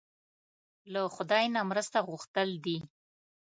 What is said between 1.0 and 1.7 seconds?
خدای نه